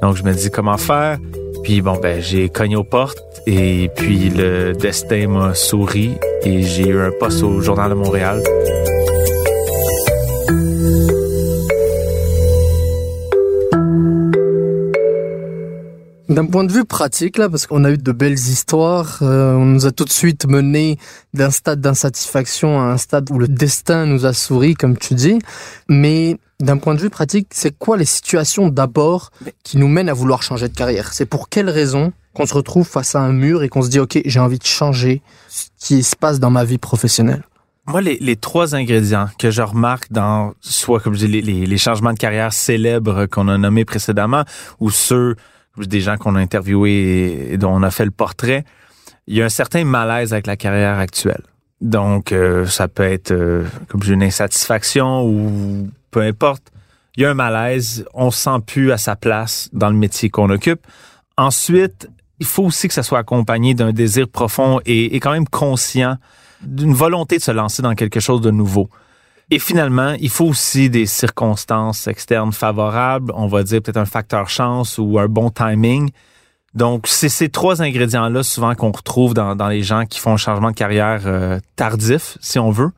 Donc, 0.02 0.16
je 0.16 0.24
me 0.24 0.32
dis, 0.32 0.50
comment 0.50 0.76
faire? 0.76 1.18
Puis, 1.62 1.80
bon, 1.80 1.98
ben, 2.00 2.20
j'ai 2.20 2.48
cogné 2.48 2.76
aux 2.76 2.84
portes. 2.84 3.18
Et 3.46 3.90
puis, 3.94 4.30
le 4.30 4.72
destin 4.72 5.28
m'a 5.28 5.54
souri. 5.54 6.12
Et 6.42 6.62
j'ai 6.62 6.88
eu 6.88 7.00
un 7.00 7.12
poste 7.20 7.42
au 7.42 7.60
Journal 7.60 7.90
de 7.90 7.94
Montréal. 7.94 8.42
D'un 16.28 16.46
point 16.46 16.64
de 16.64 16.72
vue 16.72 16.84
pratique, 16.84 17.38
là, 17.38 17.48
parce 17.48 17.68
qu'on 17.68 17.84
a 17.84 17.90
eu 17.90 17.98
de 17.98 18.12
belles 18.12 18.34
histoires, 18.34 19.18
euh, 19.22 19.54
on 19.54 19.64
nous 19.64 19.86
a 19.86 19.92
tout 19.92 20.04
de 20.04 20.10
suite 20.10 20.46
mené 20.48 20.98
d'un 21.34 21.50
stade 21.50 21.80
d'insatisfaction 21.80 22.80
à 22.80 22.84
un 22.84 22.96
stade 22.96 23.30
où 23.30 23.38
le 23.38 23.46
destin 23.46 24.06
nous 24.06 24.26
a 24.26 24.32
souri, 24.32 24.74
comme 24.74 24.98
tu 24.98 25.14
dis. 25.14 25.38
Mais 25.88 26.36
d'un 26.58 26.78
point 26.78 26.96
de 26.96 27.00
vue 27.00 27.10
pratique, 27.10 27.48
c'est 27.52 27.76
quoi 27.78 27.96
les 27.96 28.04
situations 28.04 28.68
d'abord 28.68 29.30
qui 29.62 29.78
nous 29.78 29.86
mènent 29.86 30.08
à 30.08 30.14
vouloir 30.14 30.42
changer 30.42 30.68
de 30.68 30.74
carrière? 30.74 31.12
C'est 31.12 31.26
pour 31.26 31.48
quelles 31.48 31.70
raisons 31.70 32.12
qu'on 32.34 32.46
se 32.46 32.54
retrouve 32.54 32.88
face 32.88 33.14
à 33.14 33.20
un 33.20 33.32
mur 33.32 33.62
et 33.62 33.68
qu'on 33.68 33.82
se 33.82 33.88
dit, 33.88 34.00
OK, 34.00 34.20
j'ai 34.24 34.40
envie 34.40 34.58
de 34.58 34.66
changer 34.66 35.22
ce 35.48 35.66
qui 35.78 36.02
se 36.02 36.16
passe 36.16 36.40
dans 36.40 36.50
ma 36.50 36.64
vie 36.64 36.78
professionnelle? 36.78 37.44
Moi, 37.86 38.00
les, 38.00 38.34
trois 38.34 38.74
ingrédients 38.74 39.28
que 39.38 39.52
je 39.52 39.62
remarque 39.62 40.10
dans 40.10 40.54
soit 40.60 40.98
comme 40.98 41.14
je 41.14 41.26
dis 41.26 41.40
les, 41.40 41.66
les, 41.66 41.78
changements 41.78 42.12
de 42.12 42.18
carrière 42.18 42.52
célèbres 42.52 43.26
qu'on 43.26 43.46
a 43.46 43.56
nommés 43.58 43.84
précédemment 43.84 44.42
ou 44.80 44.90
ceux 44.90 45.36
des 45.78 46.00
gens 46.00 46.16
qu'on 46.16 46.36
a 46.36 46.40
interviewés 46.40 47.52
et 47.52 47.58
dont 47.58 47.72
on 47.72 47.82
a 47.82 47.90
fait 47.90 48.04
le 48.04 48.10
portrait, 48.10 48.64
il 49.26 49.36
y 49.36 49.42
a 49.42 49.44
un 49.44 49.50
certain 49.50 49.84
malaise 49.84 50.32
avec 50.32 50.46
la 50.46 50.56
carrière 50.56 50.98
actuelle. 50.98 51.42
Donc, 51.80 52.32
euh, 52.32 52.66
ça 52.66 52.88
peut 52.88 53.02
être 53.02 53.32
euh, 53.32 53.64
comme 53.88 54.02
une 54.08 54.22
insatisfaction 54.22 55.24
ou 55.24 55.90
peu 56.10 56.22
importe. 56.22 56.62
Il 57.16 57.22
y 57.22 57.26
a 57.26 57.30
un 57.30 57.34
malaise, 57.34 58.06
on 58.14 58.30
se 58.30 58.40
sent 58.42 58.58
plus 58.66 58.92
à 58.92 58.98
sa 58.98 59.16
place 59.16 59.68
dans 59.72 59.90
le 59.90 59.96
métier 59.96 60.30
qu'on 60.30 60.50
occupe. 60.50 60.80
Ensuite, 61.36 62.08
il 62.38 62.46
faut 62.46 62.64
aussi 62.64 62.88
que 62.88 62.94
ça 62.94 63.02
soit 63.02 63.18
accompagné 63.18 63.74
d'un 63.74 63.92
désir 63.92 64.28
profond 64.28 64.80
et, 64.86 65.16
et 65.16 65.20
quand 65.20 65.32
même 65.32 65.48
conscient 65.48 66.16
d'une 66.62 66.94
volonté 66.94 67.38
de 67.38 67.42
se 67.42 67.50
lancer 67.50 67.82
dans 67.82 67.94
quelque 67.94 68.20
chose 68.20 68.40
de 68.40 68.50
nouveau. 68.50 68.88
Et 69.50 69.60
finalement, 69.60 70.14
il 70.18 70.28
faut 70.28 70.46
aussi 70.46 70.90
des 70.90 71.06
circonstances 71.06 72.08
externes 72.08 72.52
favorables, 72.52 73.32
on 73.36 73.46
va 73.46 73.62
dire 73.62 73.80
peut-être 73.80 73.96
un 73.96 74.06
facteur 74.06 74.48
chance 74.48 74.98
ou 74.98 75.20
un 75.20 75.28
bon 75.28 75.50
timing. 75.50 76.10
Donc, 76.74 77.06
c'est 77.06 77.28
ces 77.28 77.48
trois 77.48 77.80
ingrédients-là 77.80 78.42
souvent 78.42 78.74
qu'on 78.74 78.90
retrouve 78.90 79.34
dans, 79.34 79.68
les 79.68 79.82
gens 79.82 80.04
qui 80.04 80.18
font 80.18 80.32
un 80.32 80.36
changement 80.36 80.70
de 80.70 80.74
carrière 80.74 81.22
euh, 81.26 81.60
tardif, 81.76 82.36
si 82.40 82.58
on 82.58 82.70
veut. 82.70 82.90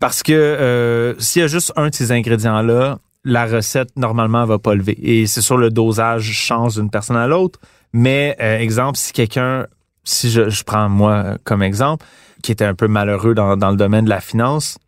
Parce 0.00 0.22
que 0.22 0.32
euh, 0.32 1.14
s'il 1.18 1.40
y 1.40 1.44
a 1.44 1.48
juste 1.48 1.72
un 1.76 1.88
de 1.88 1.94
ces 1.94 2.10
ingrédients-là, 2.10 2.98
la 3.24 3.46
recette, 3.46 3.96
normalement, 3.96 4.44
va 4.44 4.58
pas 4.58 4.74
lever. 4.74 4.98
Et 5.00 5.26
c'est 5.26 5.40
sûr, 5.40 5.56
le 5.56 5.70
dosage 5.70 6.30
change 6.32 6.74
d'une 6.74 6.90
personne 6.90 7.16
à 7.16 7.28
l'autre. 7.28 7.60
Mais, 7.92 8.36
euh, 8.42 8.58
exemple, 8.58 8.98
si 8.98 9.12
quelqu'un, 9.12 9.66
si 10.02 10.30
je, 10.30 10.64
prends 10.64 10.88
moi 10.88 11.38
comme 11.44 11.62
exemple, 11.62 12.04
qui 12.42 12.52
était 12.52 12.64
un 12.64 12.74
peu 12.74 12.88
malheureux 12.88 13.34
dans 13.34 13.70
le 13.70 13.76
domaine 13.76 14.04
de 14.04 14.10
la 14.10 14.20
finance, 14.20 14.78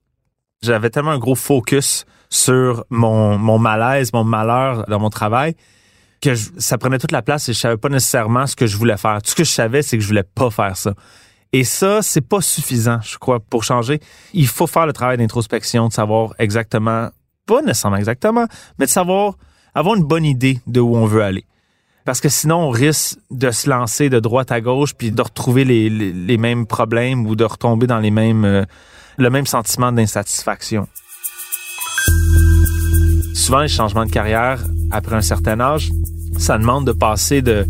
j'avais 0.63 0.91
tellement 0.91 1.13
un 1.13 1.19
gros 1.19 1.35
focus 1.35 2.05
sur 2.31 2.85
mon, 2.91 3.39
mon 3.39 3.59
malaise, 3.59 4.13
mon 4.13 4.25
malheur 4.25 4.85
dans 4.89 4.99
mon 4.99 5.11
travail 5.11 5.55
que 6.21 6.35
ça 6.35 6.79
prenait 6.79 6.99
toute 6.99 7.13
la 7.13 7.23
place 7.23 7.49
et 7.49 7.53
je 7.53 7.59
savais 7.59 7.77
pas 7.77 7.89
nécessairement 7.89 8.47
ce 8.47 8.57
que 8.57 8.67
je 8.67 8.77
voulais 8.77 8.97
faire. 8.97 9.23
Tout 9.23 9.31
ce 9.31 9.35
que 9.35 9.45
je 9.45 9.51
savais, 9.51 9.83
c'est 9.83 9.97
que 9.97 10.03
je 10.03 10.09
voulais 10.09 10.25
pas 10.25 10.51
faire 10.51 10.77
ça. 10.77 10.95
Et 11.53 11.65
ça, 11.65 12.03
c'est 12.03 12.21
pas 12.21 12.41
suffisant, 12.41 12.99
je 13.03 13.17
crois, 13.17 13.41
pour 13.41 13.65
changer. 13.65 14.01
Il 14.35 14.47
faut 14.47 14.67
faire 14.67 14.87
le 14.87 14.93
travail 14.93 15.17
d'introspection, 15.17 15.89
de 15.89 15.93
savoir 15.93 16.35
exactement, 16.39 17.09
pas 17.47 17.63
nécessairement 17.63 17.97
exactement, 17.97 18.47
mais 18.79 18.87
de 18.87 18.91
savoir, 18.91 19.35
avoir 19.75 19.95
une 19.95 20.05
bonne 20.05 20.25
idée 20.25 20.61
de 20.67 20.81
où 20.81 20.97
on 20.97 21.07
veut 21.07 21.23
aller. 21.23 21.45
Parce 22.05 22.21
que 22.21 22.29
sinon, 22.29 22.57
on 22.57 22.71
risque 22.71 23.19
de 23.31 23.51
se 23.51 23.69
lancer 23.69 24.11
de 24.11 24.19
droite 24.19 24.51
à 24.51 24.61
gauche 24.61 24.95
puis 24.95 25.11
de 25.11 25.23
retrouver 25.23 25.65
les, 25.65 25.89
les, 25.89 26.39
mêmes 26.39 26.67
problèmes 26.67 27.27
ou 27.27 27.37
de 27.37 27.45
retomber 27.45 27.87
dans 27.87 27.99
les 27.99 28.11
mêmes, 28.11 28.45
euh, 28.45 28.65
le 29.19 29.31
même 29.31 29.47
sentiment 29.47 29.91
d'insatisfaction. 29.93 30.87
Souvent, 33.35 33.61
les 33.61 33.69
changements 33.69 34.07
de 34.07 34.11
carrière 34.11 34.63
après 34.91 35.17
un 35.17 35.23
certain 35.23 35.61
âge, 35.61 35.91
ça 36.39 36.57
demande 36.57 36.87
de 36.87 36.93
passer 36.93 37.43
de 37.43 37.67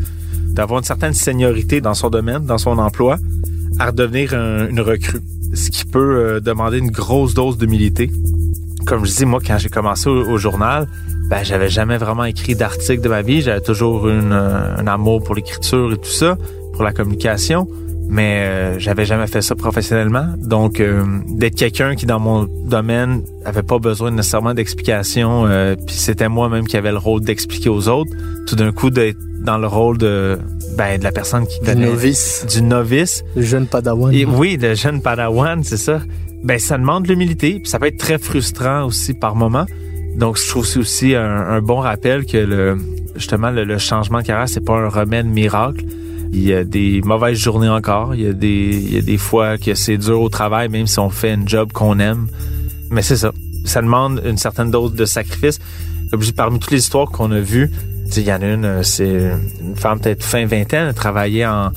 d'avoir 0.48 0.80
une 0.80 0.84
certaine 0.84 1.14
seniorité 1.14 1.80
dans 1.80 1.94
son 1.94 2.10
domaine, 2.10 2.44
dans 2.44 2.58
son 2.58 2.78
emploi, 2.78 3.16
à 3.78 3.86
redevenir 3.86 4.34
une 4.34 4.80
recrue. 4.80 5.20
Ce 5.54 5.70
qui 5.70 5.84
peut 5.84 6.16
euh, 6.16 6.40
demander 6.40 6.78
une 6.78 6.90
grosse 6.90 7.34
dose 7.34 7.58
d'humilité. 7.58 8.10
Comme 8.84 9.04
je 9.04 9.14
dis, 9.14 9.24
moi, 9.24 9.40
quand 9.46 9.58
j'ai 9.58 9.68
commencé 9.68 10.08
au 10.08 10.36
journal, 10.36 10.88
ben 11.30 11.44
j'avais 11.44 11.68
jamais 11.68 11.96
vraiment 11.96 12.24
écrit 12.24 12.56
d'article 12.56 13.02
de 13.02 13.08
ma 13.08 13.22
vie. 13.22 13.42
J'avais 13.42 13.60
toujours 13.60 14.08
un 14.08 14.86
amour 14.86 15.22
pour 15.22 15.34
l'écriture 15.34 15.92
et 15.92 15.98
tout 15.98 16.10
ça, 16.10 16.36
pour 16.72 16.82
la 16.82 16.92
communication, 16.92 17.68
mais 18.08 18.42
euh, 18.42 18.78
j'avais 18.78 19.04
jamais 19.04 19.26
fait 19.26 19.42
ça 19.42 19.54
professionnellement. 19.54 20.26
Donc 20.38 20.80
euh, 20.80 21.04
d'être 21.28 21.56
quelqu'un 21.56 21.94
qui 21.94 22.06
dans 22.06 22.20
mon 22.20 22.44
domaine 22.44 23.22
avait 23.44 23.62
pas 23.62 23.78
besoin 23.78 24.10
nécessairement 24.10 24.54
d'explication, 24.54 25.46
puis 25.86 25.96
c'était 25.96 26.28
moi-même 26.28 26.66
qui 26.66 26.76
avait 26.76 26.92
le 26.92 26.98
rôle 26.98 27.22
d'expliquer 27.22 27.68
aux 27.68 27.88
autres. 27.88 28.10
Tout 28.46 28.56
d'un 28.56 28.72
coup 28.72 28.90
d'être 28.90 29.18
dans 29.40 29.58
le 29.58 29.66
rôle 29.66 29.98
de 29.98 30.38
ben 30.76 30.98
de 30.98 31.04
la 31.04 31.12
personne 31.12 31.46
qui 31.46 31.60
du 31.60 31.76
novice, 31.76 32.46
du 32.48 32.62
novice, 32.62 33.22
le 33.36 33.42
jeune 33.42 33.66
padawan. 33.66 34.14
Et, 34.14 34.24
oui, 34.24 34.58
le 34.60 34.74
jeune 34.74 35.02
padawan, 35.02 35.62
c'est 35.62 35.76
ça. 35.76 36.00
Ben 36.44 36.58
ça 36.58 36.78
demande 36.78 37.06
l'humilité, 37.06 37.58
puis 37.60 37.68
ça 37.68 37.78
peut 37.78 37.86
être 37.86 37.98
très 37.98 38.18
frustrant 38.18 38.84
aussi 38.84 39.14
par 39.14 39.34
moments. 39.34 39.66
Donc, 40.18 40.36
je 40.36 40.48
trouve 40.48 40.66
c'est 40.66 40.80
aussi 40.80 41.14
un, 41.14 41.60
bon 41.60 41.78
rappel 41.78 42.26
que 42.26 42.38
le, 42.38 42.76
justement, 43.14 43.50
le, 43.50 43.78
changement 43.78 44.18
de 44.18 44.24
carrière, 44.24 44.48
c'est 44.48 44.64
pas 44.64 44.74
un 44.74 44.88
remède 44.88 45.26
miracle. 45.26 45.84
Il 46.32 46.42
y 46.42 46.52
a 46.52 46.64
des 46.64 47.00
mauvaises 47.02 47.38
journées 47.38 47.68
encore. 47.68 48.14
Il 48.14 48.20
y 48.20 48.26
a 48.26 48.32
des, 48.32 48.70
il 48.76 48.94
y 48.94 48.98
a 48.98 49.02
des 49.02 49.18
fois 49.18 49.58
que 49.58 49.74
c'est 49.74 49.96
dur 49.96 50.20
au 50.20 50.28
travail, 50.28 50.68
même 50.68 50.86
si 50.86 50.98
on 50.98 51.10
fait 51.10 51.32
un 51.32 51.46
job 51.46 51.72
qu'on 51.72 51.98
aime. 51.98 52.28
Mais 52.90 53.02
c'est 53.02 53.16
ça. 53.16 53.32
Ça 53.64 53.82
demande 53.82 54.22
une 54.24 54.38
certaine 54.38 54.70
dose 54.70 54.94
de 54.94 55.04
sacrifice. 55.04 55.58
Parmi 56.36 56.58
toutes 56.58 56.70
les 56.70 56.78
histoires 56.78 57.10
qu'on 57.10 57.30
a 57.32 57.40
vues, 57.40 57.70
il 58.16 58.22
y 58.22 58.32
en 58.32 58.40
a 58.40 58.46
une, 58.46 58.64
euh, 58.64 58.82
c'est 58.82 59.30
une 59.60 59.76
femme 59.76 60.00
peut-être 60.00 60.22
fin 60.22 60.46
vingtaine, 60.46 60.88
elle 60.88 60.94
travaillait 60.94 61.44
en 61.46 61.70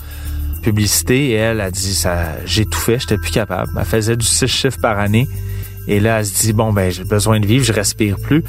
publicité 0.61 1.31
et 1.31 1.33
elle 1.33 1.59
a 1.59 1.71
dit 1.71 1.93
ça, 1.93 2.37
j'ai 2.45 2.65
tout 2.65 2.79
fait, 2.79 2.99
j'étais 2.99 3.17
plus 3.17 3.31
capable. 3.31 3.71
Elle 3.77 3.85
faisait 3.85 4.15
du 4.15 4.25
six 4.25 4.47
chiffres 4.47 4.79
par 4.81 4.99
année. 4.99 5.27
Et 5.87 5.99
là, 5.99 6.19
elle 6.19 6.25
se 6.25 6.39
dit, 6.41 6.53
bon, 6.53 6.71
ben, 6.71 6.91
j'ai 6.91 7.03
besoin 7.03 7.39
de 7.39 7.45
vivre, 7.45 7.65
je 7.65 7.73
respire 7.73 8.17
plus. 8.19 8.43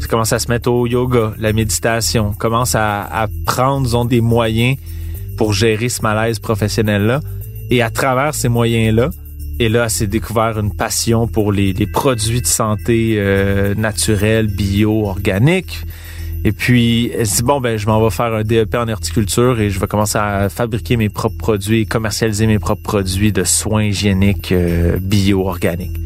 Elle 0.00 0.06
commence 0.06 0.32
à 0.32 0.38
se 0.38 0.48
mettre 0.48 0.70
au 0.70 0.86
yoga, 0.86 1.32
la 1.38 1.52
méditation, 1.52 2.32
commence 2.32 2.74
à, 2.74 3.02
à 3.02 3.26
prendre, 3.46 3.86
disons, 3.86 4.04
des 4.04 4.20
moyens 4.20 4.76
pour 5.36 5.52
gérer 5.52 5.88
ce 5.88 6.02
malaise 6.02 6.38
professionnel-là. 6.38 7.20
Et 7.70 7.82
à 7.82 7.90
travers 7.90 8.34
ces 8.34 8.48
moyens-là, 8.48 9.10
et 9.60 9.68
là, 9.68 9.84
elle 9.84 9.90
s'est 9.90 10.06
découvert 10.06 10.58
une 10.58 10.74
passion 10.74 11.28
pour 11.28 11.52
les, 11.52 11.74
produits 11.86 12.42
de 12.42 12.46
santé 12.46 13.16
euh, 13.18 13.74
naturels, 13.74 14.48
bio, 14.48 15.06
organiques. 15.06 15.80
Et 16.44 16.52
puis, 16.52 17.10
elle 17.16 17.26
se 17.26 17.36
dit, 17.36 17.42
bon, 17.42 17.60
ben, 17.60 17.78
je 17.78 17.86
m'en 17.86 18.02
vais 18.02 18.10
faire 18.10 18.34
un 18.34 18.42
DEP 18.42 18.74
en 18.74 18.88
horticulture 18.88 19.60
et 19.60 19.70
je 19.70 19.80
vais 19.80 19.86
commencer 19.86 20.18
à 20.18 20.48
fabriquer 20.50 20.96
mes 20.96 21.08
propres 21.08 21.38
produits 21.38 21.80
et 21.80 21.86
commercialiser 21.86 22.46
mes 22.46 22.58
propres 22.58 22.82
produits 22.82 23.32
de 23.32 23.44
soins 23.44 23.84
hygiéniques 23.84 24.52
euh, 24.52 24.98
bio, 25.00 25.46
organiques. 25.46 25.96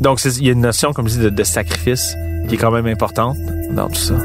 Donc, 0.00 0.22
il 0.24 0.44
y 0.44 0.48
a 0.50 0.52
une 0.52 0.60
notion, 0.60 0.92
comme 0.92 1.08
je 1.08 1.18
dis, 1.18 1.30
de, 1.30 1.44
sacrifice 1.44 2.14
qui 2.48 2.56
est 2.56 2.58
quand 2.58 2.72
même 2.72 2.86
importante 2.86 3.38
dans 3.74 3.88
tout 3.88 3.94
ça. 3.94 4.16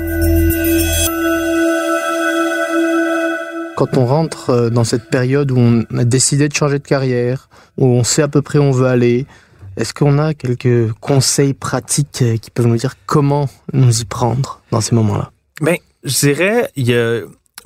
Quand 3.82 3.98
on 3.98 4.06
rentre 4.06 4.52
euh, 4.52 4.70
dans 4.70 4.84
cette 4.84 5.10
période 5.10 5.50
où 5.50 5.58
on 5.58 5.82
a 5.98 6.04
décidé 6.04 6.48
de 6.48 6.54
changer 6.54 6.78
de 6.78 6.88
carrière, 6.88 7.50
où 7.80 7.88
on 7.88 8.04
sait 8.04 8.22
à 8.22 8.28
peu 8.28 8.44
près 8.44 8.60
où 8.60 8.62
on 8.62 8.72
veut 8.72 8.86
aller, 8.86 9.26
est-ce 9.76 9.92
qu'on 9.92 10.20
a 10.20 10.36
quelques 10.36 10.92
conseils 11.00 11.56
pratiques 11.56 12.22
euh, 12.22 12.38
qui 12.38 12.52
peuvent 12.52 12.68
nous 12.68 12.76
dire 12.76 12.94
comment 13.08 13.50
nous 13.74 14.02
y 14.02 14.06
prendre 14.06 14.62
dans 14.70 14.82
ces 14.82 14.94
moments-là? 14.94 15.32
Ben, 15.62 15.78
je 16.04 16.28
dirais, 16.28 16.70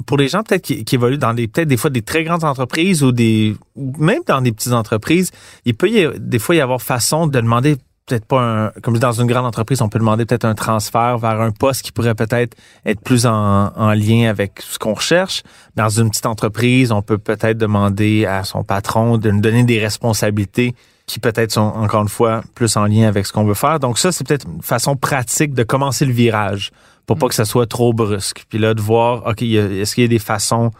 pour 0.05 0.15
les 0.15 0.29
gens 0.29 0.41
peut-être 0.43 0.61
qui, 0.61 0.85
évoluent 0.93 1.17
dans 1.17 1.33
des 1.33 1.49
peut-être 1.49 1.67
des 1.67 1.75
fois 1.75 1.89
des 1.89 2.01
très 2.01 2.23
grandes 2.23 2.45
entreprises 2.45 3.03
ou 3.03 3.11
des 3.11 3.57
même 3.75 4.21
dans 4.25 4.39
des 4.39 4.53
petites 4.53 4.71
entreprises, 4.71 5.31
il 5.65 5.75
peut 5.75 5.89
y 5.89 6.07
des 6.17 6.39
fois 6.39 6.55
y 6.55 6.61
avoir 6.61 6.81
façon 6.81 7.27
de 7.27 7.41
demander 7.41 7.75
peut-être 8.05 8.25
pas 8.25 8.41
un, 8.41 8.69
comme 8.81 8.97
dans 8.99 9.11
une 9.13 9.27
grande 9.27 9.45
entreprise, 9.45 9.81
on 9.81 9.89
peut 9.89 9.99
demander 9.99 10.25
peut-être 10.25 10.45
un 10.45 10.53
transfert 10.53 11.17
vers 11.17 11.41
un 11.41 11.51
poste 11.51 11.81
qui 11.81 11.91
pourrait 11.91 12.15
peut-être 12.15 12.55
être 12.85 13.01
plus 13.01 13.25
en, 13.25 13.71
en 13.75 13.93
lien 13.93 14.29
avec 14.29 14.61
ce 14.61 14.77
qu'on 14.77 14.93
recherche. 14.93 15.43
Dans 15.75 15.89
une 15.89 16.09
petite 16.09 16.27
entreprise, 16.27 16.91
on 16.91 17.01
peut 17.01 17.17
peut-être 17.17 17.57
demander 17.57 18.25
à 18.25 18.43
son 18.43 18.63
patron 18.63 19.17
de 19.17 19.31
nous 19.31 19.41
donner 19.41 19.63
des 19.63 19.79
responsabilités 19.79 20.75
qui 21.07 21.19
peut-être 21.19 21.51
sont 21.51 21.61
encore 21.61 22.01
une 22.01 22.09
fois 22.09 22.43
plus 22.55 22.77
en 22.77 22.85
lien 22.85 23.07
avec 23.07 23.25
ce 23.25 23.33
qu'on 23.33 23.43
veut 23.43 23.53
faire. 23.53 23.79
Donc 23.79 23.97
ça, 23.97 24.11
c'est 24.11 24.25
peut-être 24.25 24.47
une 24.47 24.61
façon 24.61 24.95
pratique 24.95 25.53
de 25.53 25.63
commencer 25.63 26.05
le 26.05 26.13
virage 26.13 26.71
pour 27.05 27.17
pas 27.17 27.27
que 27.27 27.35
ça 27.35 27.45
soit 27.45 27.67
trop 27.67 27.93
brusque. 27.93 28.45
Puis 28.49 28.57
là, 28.57 28.73
de 28.73 28.81
voir, 28.81 29.25
OK, 29.27 29.41
est-ce 29.41 29.93
qu'il 29.93 30.03
y 30.03 30.05
a 30.05 30.09
des 30.09 30.19
façons 30.19 30.71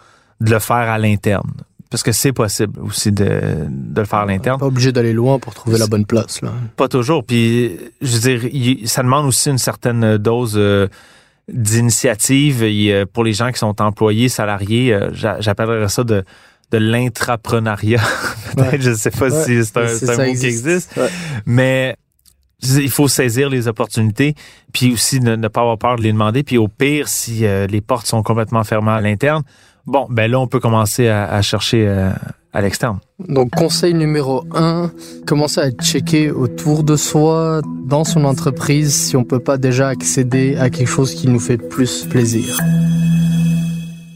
de 0.42 0.52
le 0.52 0.60
faire 0.60 0.76
à 0.76 0.98
l'interne? 0.98 1.52
Parce 1.96 2.04
que 2.04 2.12
c'est 2.12 2.34
possible 2.34 2.78
aussi 2.82 3.14
de, 3.14 3.70
de 3.70 4.02
le 4.02 4.06
faire 4.06 4.20
à 4.20 4.26
l'interne. 4.26 4.60
Pas 4.60 4.66
obligé 4.66 4.92
d'aller 4.92 5.14
loin 5.14 5.40
pour 5.40 5.54
trouver 5.54 5.78
la 5.78 5.88
bonne 5.88 6.06
place. 6.06 6.42
Là. 6.42 6.52
Pas 6.76 6.90
toujours. 6.90 7.24
Puis, 7.24 7.78
je 8.02 8.18
veux 8.18 8.38
dire, 8.38 8.80
ça 8.86 9.02
demande 9.02 9.26
aussi 9.26 9.50
une 9.50 9.58
certaine 9.58 10.18
dose 10.18 10.56
euh, 10.58 10.90
d'initiative. 11.48 12.66
Pour 13.14 13.24
les 13.24 13.32
gens 13.32 13.50
qui 13.50 13.60
sont 13.60 13.82
employés, 13.82 14.28
salariés, 14.28 14.94
euh, 14.94 15.10
j'appellerais 15.14 15.88
ça 15.88 16.04
de, 16.04 16.26
de 16.72 16.78
l'intrapreneuriat. 16.78 18.02
Peut-être, 18.58 18.82
je 18.82 18.94
sais 18.94 19.12
pas 19.12 19.30
si 19.30 19.64
c'est 19.64 20.10
un, 20.10 20.18
mot 20.18 20.34
qui 20.34 20.48
existe. 20.48 21.00
Mais 21.46 21.96
il 22.62 22.90
faut 22.90 23.08
saisir 23.08 23.48
les 23.48 23.70
opportunités, 23.70 24.36
puis 24.74 24.92
aussi 24.92 25.22
ne, 25.22 25.48
pas 25.48 25.62
avoir 25.62 25.78
peur 25.78 25.96
de 25.96 26.02
les 26.02 26.12
demander. 26.12 26.44
Puis 26.44 26.58
au 26.58 26.68
pire, 26.68 27.08
si 27.08 27.46
euh, 27.46 27.68
les 27.68 27.80
portes 27.80 28.06
sont 28.06 28.22
complètement 28.22 28.66
fermées 28.66 28.92
à 28.92 29.00
l'interne, 29.00 29.44
Bon, 29.88 30.08
ben 30.10 30.30
là, 30.32 30.40
on 30.40 30.48
peut 30.48 30.60
commencer 30.60 31.10
à, 31.10 31.42
chercher 31.44 31.88
euh, 31.88 32.10
à 32.54 32.62
l'externe. 32.62 33.00
Donc, 33.20 33.52
conseil 33.52 33.94
numéro 33.94 34.44
un, 34.54 34.92
commencer 35.28 35.62
à 35.62 35.70
checker 35.70 36.32
autour 36.32 36.84
de 36.84 36.96
soi, 36.96 37.62
dans 37.86 38.04
son 38.04 38.26
entreprise, 38.26 38.96
si 38.96 39.16
on 39.16 39.24
peut 39.24 39.40
pas 39.40 39.58
déjà 39.58 39.90
accéder 39.90 40.58
à 40.58 40.72
quelque 40.72 40.88
chose 40.88 41.14
qui 41.14 41.28
nous 41.28 41.40
fait 41.40 41.58
plus 41.58 42.06
plaisir. 42.06 42.58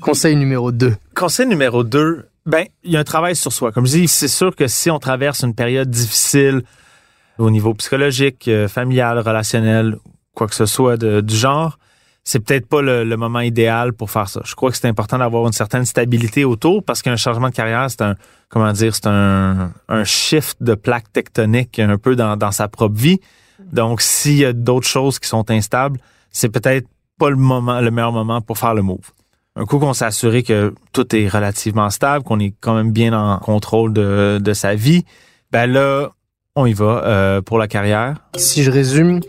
Conseil 0.02 0.36
numéro 0.36 0.72
2. 0.72 0.96
Conseil 1.14 1.46
numéro 1.46 1.84
2, 1.84 2.26
ben, 2.48 2.66
il 2.84 2.92
y 2.92 2.98
a 2.98 3.00
un 3.00 3.04
travail 3.04 3.36
sur 3.36 3.54
soi. 3.54 3.72
Comme 3.72 3.86
je 3.86 3.92
dis, 3.92 4.08
c'est 4.08 4.28
sûr 4.28 4.56
que 4.56 4.68
si 4.68 4.90
on 4.90 4.98
traverse 4.98 5.44
une 5.44 5.54
période 5.54 5.90
difficile 5.90 6.64
au 7.38 7.52
niveau 7.52 7.76
psychologique, 7.76 8.48
euh, 8.48 8.68
familial, 8.68 9.20
relationnel, 9.20 9.98
quoi 10.34 10.48
que 10.48 10.56
ce 10.56 10.66
soit 10.66 10.98
de, 10.98 11.22
du 11.22 11.36
genre, 11.36 11.78
c'est 12.29 12.39
peut-être 12.39 12.67
pas 12.67 12.83
le, 12.83 13.17
moment 13.17 13.39
idéal 13.39 13.91
pour 13.91 14.12
faire 14.12 14.29
ça. 14.29 14.41
Je 14.45 14.53
crois 14.53 14.69
que 14.69 14.77
c'est 14.77 14.88
important 14.88 15.17
d'avoir 15.17 15.48
une 15.48 15.51
certaine 15.51 15.83
stabilité 15.86 16.45
autour 16.45 16.83
parce 16.83 17.01
qu'un 17.01 17.15
changement 17.15 17.50
de 17.50 17.55
carrière, 17.55 17.89
c'est 17.89 18.03
un, 18.03 18.13
comment 18.50 18.71
dire, 18.71 18.93
c'est 18.93 19.07
un, 19.07 19.71
un 19.88 20.03
shift 20.03 20.62
de 20.62 20.75
plaque 20.75 21.12
tectonique 21.12 21.79
un 21.79 21.98
peu 21.98 22.15
dans, 22.15 22.51
sa 22.51 22.67
propre 22.67 22.95
vie. 22.95 23.19
Donc, 23.74 24.01
s'il 24.01 24.38
y 24.38 24.45
a 24.45 24.53
d'autres 24.53 24.86
choses 24.86 25.17
qui 25.17 25.27
sont 25.27 25.50
instables, 25.50 26.00
c'est 26.29 26.50
peut-être 26.50 26.88
pas 27.17 27.31
le 27.31 27.36
moment, 27.36 27.81
le 27.81 27.89
meilleur 27.89 28.12
moment 28.12 28.41
pour 28.41 28.59
faire 28.59 28.75
le 28.75 28.83
move. 28.83 29.09
Un 29.55 29.65
coup 29.65 29.79
qu'on 29.79 29.93
s'est 29.93 30.05
assuré 30.05 30.43
que 30.43 30.75
tout 30.93 31.15
est 31.15 31.27
relativement 31.27 31.89
stable, 31.89 32.24
qu'on 32.24 32.39
est 32.39 32.53
quand 32.62 32.75
même 32.75 32.91
bien 32.91 33.12
en 33.12 33.39
contrôle 33.39 33.91
de, 33.91 34.38
de 34.39 34.53
sa 34.53 34.75
vie, 34.75 35.03
ben 35.51 35.65
là, 35.65 36.09
on 36.55 36.67
y 36.67 36.74
va 36.74 37.03
euh, 37.05 37.41
pour 37.41 37.57
la 37.57 37.67
carrière. 37.67 38.17
Si 38.36 38.62
je 38.62 38.69
résume, 38.69 39.21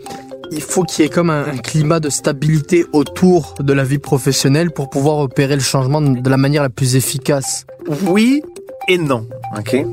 il 0.51 0.61
faut 0.61 0.83
qu'il 0.83 1.03
y 1.03 1.07
ait 1.07 1.09
comme 1.09 1.29
un, 1.29 1.57
climat 1.57 1.99
de 1.99 2.09
stabilité 2.09 2.85
autour 2.91 3.55
de 3.59 3.73
la 3.73 3.83
vie 3.83 3.99
professionnelle 3.99 4.71
pour 4.71 4.89
pouvoir 4.89 5.17
opérer 5.19 5.55
le 5.55 5.61
changement 5.61 6.01
de 6.01 6.29
la 6.29 6.37
manière 6.37 6.61
la 6.61 6.69
plus 6.69 6.95
efficace. 6.95 7.65
Oui 8.07 8.43
et 8.87 8.97
non, 8.97 9.27
ok? 9.57 9.85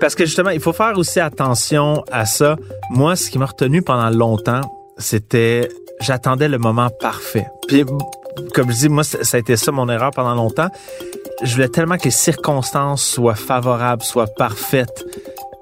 Parce 0.00 0.14
que 0.14 0.24
justement, 0.24 0.50
il 0.50 0.60
faut 0.60 0.72
faire 0.72 0.96
aussi 0.96 1.20
attention 1.20 2.04
à 2.10 2.24
ça. 2.24 2.56
Moi, 2.90 3.16
ce 3.16 3.30
qui 3.30 3.38
m'a 3.38 3.46
retenu 3.46 3.82
pendant 3.82 4.10
longtemps, 4.10 4.60
c'était 4.96 5.68
j'attendais 6.00 6.48
le 6.48 6.58
moment 6.58 6.88
parfait. 7.00 7.46
Puis, 7.68 7.84
comme 8.54 8.70
je 8.70 8.76
dis, 8.76 8.88
moi, 8.88 9.04
ça 9.04 9.36
a 9.36 9.38
été 9.40 9.56
ça 9.56 9.72
mon 9.72 9.88
erreur 9.88 10.12
pendant 10.12 10.34
longtemps. 10.34 10.68
Je 11.42 11.52
voulais 11.52 11.68
tellement 11.68 11.96
que 11.96 12.04
les 12.04 12.10
circonstances 12.10 13.02
soient 13.02 13.34
favorables, 13.34 14.02
soient 14.02 14.26
parfaites, 14.26 15.04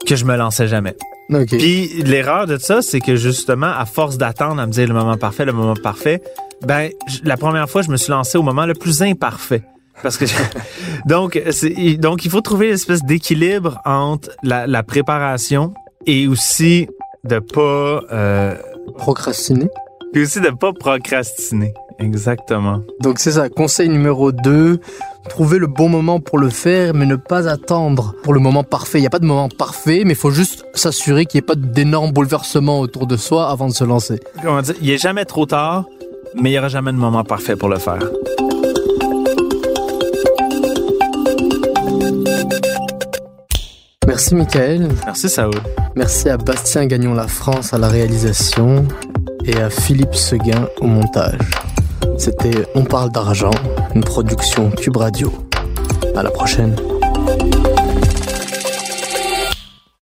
que 0.06 0.16
je 0.16 0.24
me 0.24 0.36
lançais 0.36 0.68
jamais. 0.68 0.94
Puis 1.28 2.02
l'erreur 2.04 2.46
de 2.46 2.56
ça, 2.56 2.80
c'est 2.80 3.00
que 3.00 3.16
justement, 3.16 3.66
à 3.66 3.84
force 3.84 4.16
d'attendre 4.16 4.60
à 4.60 4.66
me 4.66 4.72
dire 4.72 4.88
le 4.88 4.94
moment 4.94 5.16
parfait, 5.16 5.44
le 5.44 5.52
moment 5.52 5.74
parfait, 5.74 6.22
ben 6.66 6.90
la 7.22 7.36
première 7.36 7.68
fois, 7.68 7.82
je 7.82 7.90
me 7.90 7.96
suis 7.96 8.10
lancé 8.10 8.38
au 8.38 8.42
moment 8.42 8.66
le 8.66 8.74
plus 8.74 9.02
imparfait. 9.02 9.62
Parce 10.02 10.16
que 10.16 10.24
donc 11.06 11.40
donc 11.98 12.24
il 12.24 12.30
faut 12.30 12.40
trouver 12.40 12.68
une 12.68 12.74
espèce 12.74 13.02
d'équilibre 13.02 13.80
entre 13.84 14.30
la, 14.42 14.82
préparation 14.82 15.74
et 16.06 16.26
aussi 16.28 16.88
de 17.24 17.40
pas 17.40 18.02
euh, 18.12 18.54
procrastiner. 18.96 19.68
Et 20.14 20.22
aussi 20.22 20.40
de 20.40 20.50
pas 20.50 20.72
procrastiner. 20.72 21.74
Exactement. 21.98 22.82
Donc 23.00 23.18
c'est 23.18 23.32
ça, 23.32 23.48
conseil 23.48 23.88
numéro 23.88 24.30
2, 24.30 24.78
trouver 25.28 25.58
le 25.58 25.66
bon 25.66 25.88
moment 25.88 26.20
pour 26.20 26.38
le 26.38 26.48
faire, 26.48 26.94
mais 26.94 27.06
ne 27.06 27.16
pas 27.16 27.48
attendre 27.48 28.14
pour 28.22 28.32
le 28.32 28.40
moment 28.40 28.62
parfait. 28.62 28.98
Il 28.98 29.02
n'y 29.02 29.06
a 29.06 29.10
pas 29.10 29.18
de 29.18 29.26
moment 29.26 29.48
parfait, 29.48 30.02
mais 30.04 30.12
il 30.12 30.16
faut 30.16 30.30
juste 30.30 30.64
s'assurer 30.74 31.26
qu'il 31.26 31.38
n'y 31.38 31.44
ait 31.44 31.46
pas 31.46 31.56
d'énormes 31.56 32.12
bouleversements 32.12 32.80
autour 32.80 33.06
de 33.06 33.16
soi 33.16 33.48
avant 33.48 33.66
de 33.66 33.72
se 33.72 33.84
lancer. 33.84 34.20
Comment 34.42 34.62
dire, 34.62 34.74
il 34.80 34.88
n'est 34.88 34.98
jamais 34.98 35.24
trop 35.24 35.46
tard, 35.46 35.86
mais 36.40 36.50
il 36.50 36.52
n'y 36.52 36.58
aura 36.58 36.68
jamais 36.68 36.92
de 36.92 36.98
moment 36.98 37.24
parfait 37.24 37.56
pour 37.56 37.68
le 37.68 37.78
faire. 37.78 37.98
Merci 44.06 44.34
Michael. 44.34 44.88
Merci 45.04 45.28
Saoud. 45.28 45.60
Merci 45.94 46.28
à 46.28 46.36
Bastien 46.36 46.86
Gagnon 46.86 47.14
La 47.14 47.28
France 47.28 47.74
à 47.74 47.78
la 47.78 47.88
réalisation 47.88 48.86
et 49.44 49.56
à 49.56 49.68
Philippe 49.68 50.14
Seguin 50.14 50.68
au 50.80 50.86
montage. 50.86 51.38
C'était 52.18 52.66
On 52.74 52.84
parle 52.84 53.10
d'argent, 53.10 53.52
une 53.94 54.02
production 54.02 54.70
Cube 54.70 54.96
Radio. 54.96 55.32
À 56.16 56.22
la 56.24 56.30
prochaine. 56.30 56.74